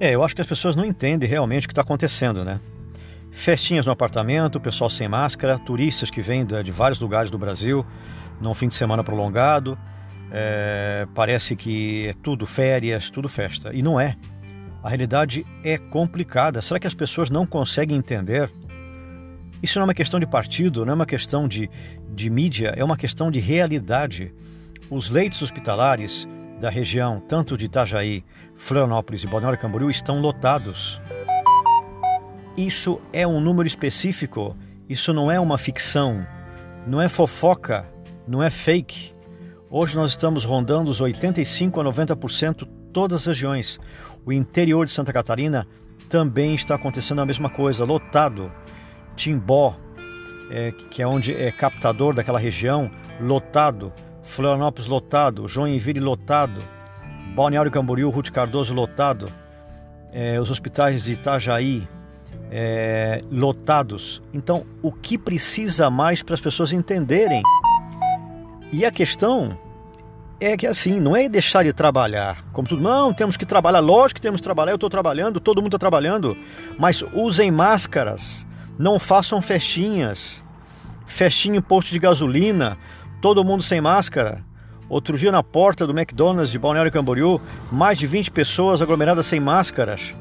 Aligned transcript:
É, 0.00 0.14
eu 0.14 0.22
acho 0.22 0.34
que 0.34 0.40
as 0.40 0.46
pessoas 0.46 0.76
não 0.76 0.84
entendem 0.84 1.28
realmente 1.28 1.66
o 1.66 1.68
que 1.68 1.72
está 1.72 1.82
acontecendo, 1.82 2.44
né? 2.44 2.60
Festinhas 3.30 3.86
no 3.86 3.92
apartamento, 3.92 4.60
pessoal 4.60 4.88
sem 4.88 5.08
máscara, 5.08 5.58
turistas 5.58 6.10
que 6.10 6.20
vêm 6.20 6.46
de 6.46 6.70
vários 6.70 7.00
lugares 7.00 7.30
do 7.30 7.38
Brasil 7.38 7.84
num 8.40 8.54
fim 8.54 8.68
de 8.68 8.74
semana 8.74 9.02
prolongado. 9.02 9.78
É, 10.30 11.06
parece 11.14 11.56
que 11.56 12.08
é 12.08 12.12
tudo 12.22 12.46
férias, 12.46 13.10
tudo 13.10 13.28
festa. 13.28 13.72
E 13.72 13.82
não 13.82 13.98
é. 13.98 14.16
A 14.82 14.88
realidade 14.88 15.44
é 15.64 15.76
complicada. 15.76 16.62
Será 16.62 16.78
que 16.78 16.86
as 16.86 16.94
pessoas 16.94 17.28
não 17.28 17.44
conseguem 17.44 17.96
entender? 17.96 18.50
Isso 19.62 19.78
não 19.78 19.82
é 19.82 19.86
uma 19.88 19.94
questão 19.94 20.20
de 20.20 20.26
partido, 20.26 20.84
não 20.84 20.92
é 20.92 20.94
uma 20.94 21.06
questão 21.06 21.48
de, 21.48 21.68
de 22.14 22.30
mídia, 22.30 22.72
é 22.76 22.84
uma 22.84 22.96
questão 22.96 23.30
de 23.30 23.40
realidade. 23.40 24.32
Os 24.88 25.10
leitos 25.10 25.42
hospitalares 25.42 26.28
da 26.60 26.70
região, 26.70 27.20
tanto 27.20 27.56
de 27.56 27.66
Itajaí, 27.66 28.24
Florianópolis 28.56 29.22
e 29.22 29.26
Balneário 29.26 29.58
Camboriú, 29.58 29.90
estão 29.90 30.20
lotados. 30.20 31.00
Isso 32.56 33.00
é 33.12 33.26
um 33.26 33.40
número 33.40 33.66
específico, 33.66 34.56
isso 34.88 35.12
não 35.12 35.30
é 35.30 35.38
uma 35.38 35.56
ficção, 35.56 36.26
não 36.86 37.00
é 37.00 37.08
fofoca, 37.08 37.86
não 38.26 38.42
é 38.42 38.50
fake. 38.50 39.14
Hoje 39.70 39.96
nós 39.96 40.12
estamos 40.12 40.44
rondando 40.44 40.90
os 40.90 41.00
85 41.00 41.80
a 41.80 41.84
90% 41.84 42.68
todas 42.92 43.20
as 43.20 43.26
regiões. 43.26 43.78
O 44.24 44.32
interior 44.32 44.86
de 44.86 44.92
Santa 44.92 45.12
Catarina 45.12 45.66
também 46.08 46.54
está 46.54 46.74
acontecendo 46.74 47.20
a 47.20 47.26
mesma 47.26 47.48
coisa, 47.48 47.84
lotado. 47.84 48.50
Timbó, 49.14 49.76
é, 50.50 50.72
que 50.72 51.02
é 51.02 51.06
onde 51.06 51.34
é 51.34 51.52
captador 51.52 52.14
daquela 52.14 52.38
região, 52.38 52.90
lotado. 53.20 53.92
Florianópolis 54.28 54.86
lotado, 54.86 55.48
Joinville 55.48 56.00
lotado, 56.00 56.60
Balneário 57.34 57.70
Camboriú, 57.70 58.10
Ruth 58.10 58.30
Cardoso 58.30 58.74
lotado, 58.74 59.26
é, 60.12 60.38
os 60.40 60.50
hospitais 60.50 61.04
de 61.04 61.12
Itajaí 61.12 61.88
é, 62.50 63.18
lotados. 63.30 64.22
Então, 64.32 64.66
o 64.82 64.92
que 64.92 65.16
precisa 65.16 65.90
mais 65.90 66.22
para 66.22 66.34
as 66.34 66.40
pessoas 66.40 66.72
entenderem? 66.72 67.42
E 68.70 68.84
a 68.84 68.90
questão 68.90 69.58
é 70.38 70.56
que 70.56 70.66
assim, 70.66 71.00
não 71.00 71.16
é 71.16 71.28
deixar 71.28 71.64
de 71.64 71.72
trabalhar, 71.72 72.44
como 72.52 72.68
tudo, 72.68 72.82
não, 72.82 73.12
temos 73.12 73.36
que 73.36 73.46
trabalhar, 73.46 73.80
lógico 73.80 74.16
que 74.16 74.20
temos 74.20 74.40
que 74.40 74.44
trabalhar, 74.44 74.72
eu 74.72 74.76
estou 74.76 74.90
trabalhando, 74.90 75.40
todo 75.40 75.58
mundo 75.58 75.68
está 75.68 75.78
trabalhando, 75.78 76.36
mas 76.78 77.02
usem 77.12 77.50
máscaras, 77.50 78.46
não 78.78 78.98
façam 78.98 79.42
festinhas, 79.42 80.44
festinha 81.06 81.58
em 81.58 81.62
posto 81.62 81.90
de 81.90 81.98
gasolina, 81.98 82.78
todo 83.20 83.44
mundo 83.44 83.62
sem 83.62 83.80
máscara. 83.80 84.44
Outro 84.88 85.18
dia 85.18 85.30
na 85.30 85.42
porta 85.42 85.86
do 85.86 85.98
McDonald's 85.98 86.50
de 86.50 86.58
Balneário 86.58 86.90
Camboriú, 86.90 87.40
mais 87.70 87.98
de 87.98 88.06
20 88.06 88.30
pessoas 88.30 88.80
aglomeradas 88.80 89.26
sem 89.26 89.38
máscaras. 89.38 90.14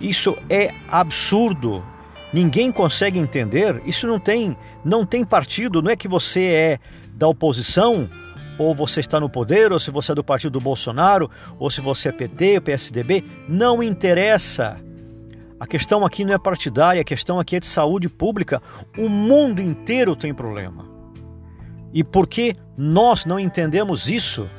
Isso 0.00 0.36
é 0.50 0.74
absurdo. 0.88 1.84
Ninguém 2.32 2.72
consegue 2.72 3.18
entender. 3.18 3.80
Isso 3.86 4.06
não 4.06 4.18
tem, 4.18 4.56
não 4.84 5.06
tem 5.06 5.24
partido. 5.24 5.80
Não 5.80 5.90
é 5.90 5.96
que 5.96 6.08
você 6.08 6.44
é 6.46 6.78
da 7.12 7.28
oposição 7.28 8.10
ou 8.58 8.74
você 8.74 9.00
está 9.00 9.20
no 9.20 9.28
poder, 9.28 9.70
ou 9.70 9.78
se 9.78 9.90
você 9.90 10.12
é 10.12 10.14
do 10.14 10.24
partido 10.24 10.52
do 10.52 10.60
Bolsonaro, 10.60 11.30
ou 11.58 11.70
se 11.70 11.80
você 11.80 12.08
é 12.08 12.12
PT, 12.12 12.60
PSDB, 12.62 13.22
não 13.46 13.82
interessa. 13.82 14.80
A 15.60 15.66
questão 15.66 16.04
aqui 16.04 16.24
não 16.24 16.34
é 16.34 16.38
partidária, 16.38 17.00
a 17.00 17.04
questão 17.04 17.38
aqui 17.38 17.56
é 17.56 17.60
de 17.60 17.66
saúde 17.66 18.08
pública. 18.08 18.60
O 18.98 19.08
mundo 19.08 19.60
inteiro 19.60 20.16
tem 20.16 20.34
problema. 20.34 20.95
E 21.96 22.04
porque 22.04 22.54
nós 22.76 23.24
não 23.24 23.40
entendemos 23.40 24.10
isso, 24.10 24.50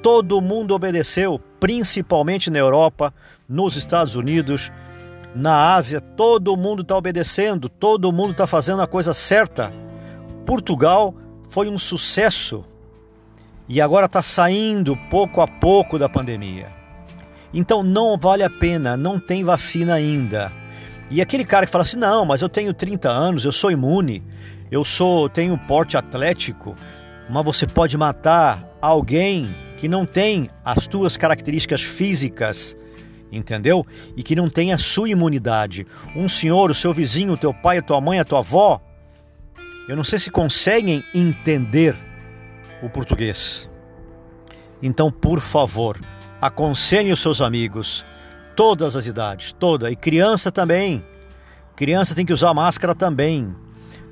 todo 0.00 0.40
mundo 0.40 0.72
obedeceu, 0.72 1.36
principalmente 1.58 2.48
na 2.48 2.60
Europa, 2.60 3.12
nos 3.48 3.74
Estados 3.74 4.14
Unidos, 4.14 4.70
na 5.34 5.74
Ásia, 5.74 6.00
todo 6.00 6.56
mundo 6.56 6.82
está 6.82 6.96
obedecendo, 6.96 7.68
todo 7.68 8.12
mundo 8.12 8.30
está 8.30 8.46
fazendo 8.46 8.82
a 8.82 8.86
coisa 8.86 9.12
certa. 9.12 9.72
Portugal 10.46 11.12
foi 11.48 11.68
um 11.68 11.76
sucesso 11.76 12.64
e 13.68 13.80
agora 13.80 14.06
está 14.06 14.22
saindo 14.22 14.96
pouco 15.10 15.40
a 15.40 15.48
pouco 15.48 15.98
da 15.98 16.08
pandemia. 16.08 16.68
Então 17.52 17.82
não 17.82 18.16
vale 18.16 18.44
a 18.44 18.50
pena, 18.50 18.96
não 18.96 19.18
tem 19.18 19.42
vacina 19.42 19.94
ainda. 19.94 20.52
E 21.10 21.20
aquele 21.20 21.44
cara 21.44 21.66
que 21.66 21.72
fala 21.72 21.82
assim: 21.82 21.98
"Não, 21.98 22.24
mas 22.24 22.40
eu 22.40 22.48
tenho 22.48 22.72
30 22.72 23.08
anos, 23.08 23.44
eu 23.44 23.52
sou 23.52 23.70
imune, 23.70 24.22
eu 24.70 24.84
sou, 24.84 25.28
tenho 25.28 25.58
porte 25.58 25.96
atlético", 25.96 26.74
mas 27.28 27.44
você 27.44 27.66
pode 27.66 27.96
matar 27.96 28.64
alguém 28.80 29.54
que 29.76 29.88
não 29.88 30.06
tem 30.06 30.48
as 30.64 30.86
tuas 30.86 31.16
características 31.16 31.82
físicas, 31.82 32.76
entendeu? 33.32 33.86
E 34.16 34.22
que 34.22 34.36
não 34.36 34.48
tem 34.48 34.72
a 34.72 34.78
sua 34.78 35.08
imunidade. 35.08 35.86
Um 36.14 36.28
senhor, 36.28 36.70
o 36.70 36.74
seu 36.74 36.92
vizinho, 36.92 37.32
o 37.32 37.38
teu 37.38 37.52
pai, 37.52 37.78
a 37.78 37.82
tua 37.82 38.00
mãe, 38.00 38.18
a 38.18 38.24
tua 38.24 38.40
avó, 38.40 38.80
eu 39.88 39.96
não 39.96 40.04
sei 40.04 40.18
se 40.18 40.30
conseguem 40.30 41.02
entender 41.14 41.96
o 42.82 42.88
português. 42.88 43.68
Então, 44.82 45.10
por 45.10 45.40
favor, 45.40 45.98
Aconselhe 46.40 47.12
os 47.12 47.20
seus 47.20 47.42
amigos, 47.42 48.02
todas 48.60 48.94
as 48.94 49.06
idades, 49.06 49.52
toda, 49.52 49.90
e 49.90 49.96
criança 49.96 50.52
também. 50.52 51.02
Criança 51.74 52.14
tem 52.14 52.26
que 52.26 52.32
usar 52.34 52.52
máscara 52.52 52.94
também. 52.94 53.56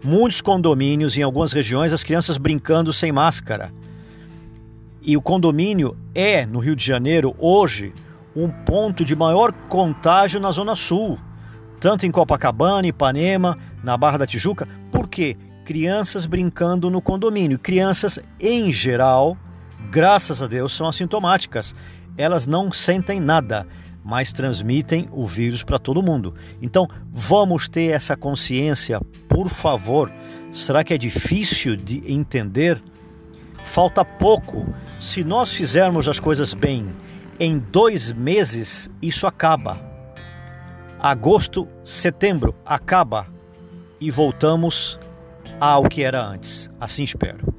Muitos 0.02 0.40
condomínios, 0.40 1.18
em 1.18 1.22
algumas 1.22 1.52
regiões, 1.52 1.92
as 1.92 2.02
crianças 2.02 2.38
brincando 2.38 2.90
sem 2.90 3.12
máscara. 3.12 3.70
E 5.02 5.18
o 5.18 5.20
condomínio 5.20 5.94
é, 6.14 6.46
no 6.46 6.60
Rio 6.60 6.74
de 6.74 6.82
Janeiro, 6.82 7.36
hoje, 7.38 7.92
um 8.34 8.48
ponto 8.48 9.04
de 9.04 9.14
maior 9.14 9.52
contágio 9.68 10.40
na 10.40 10.50
Zona 10.50 10.74
Sul, 10.74 11.18
tanto 11.78 12.06
em 12.06 12.10
Copacabana, 12.10 12.86
Ipanema, 12.86 13.58
na 13.84 13.98
Barra 13.98 14.16
da 14.16 14.26
Tijuca. 14.26 14.66
Por 14.90 15.08
quê? 15.08 15.36
Crianças 15.62 16.24
brincando 16.24 16.88
no 16.88 17.02
condomínio. 17.02 17.58
Crianças, 17.58 18.18
em 18.40 18.72
geral, 18.72 19.36
graças 19.90 20.40
a 20.40 20.46
Deus, 20.46 20.72
são 20.72 20.88
assintomáticas 20.88 21.74
elas 22.18 22.48
não 22.48 22.72
sentem 22.72 23.20
nada, 23.20 23.64
mas 24.08 24.32
transmitem 24.32 25.06
o 25.12 25.26
vírus 25.26 25.62
para 25.62 25.78
todo 25.78 26.02
mundo. 26.02 26.34
Então, 26.62 26.88
vamos 27.12 27.68
ter 27.68 27.90
essa 27.90 28.16
consciência, 28.16 29.02
por 29.28 29.50
favor. 29.50 30.10
Será 30.50 30.82
que 30.82 30.94
é 30.94 30.98
difícil 30.98 31.76
de 31.76 32.10
entender? 32.10 32.82
Falta 33.64 34.06
pouco. 34.06 34.66
Se 34.98 35.22
nós 35.22 35.52
fizermos 35.52 36.08
as 36.08 36.18
coisas 36.18 36.54
bem, 36.54 36.88
em 37.38 37.58
dois 37.58 38.10
meses 38.10 38.88
isso 39.02 39.26
acaba. 39.26 39.78
Agosto, 40.98 41.68
setembro 41.84 42.54
acaba 42.64 43.26
e 44.00 44.10
voltamos 44.10 44.98
ao 45.60 45.82
que 45.82 46.02
era 46.02 46.24
antes. 46.24 46.70
Assim 46.80 47.04
espero. 47.04 47.57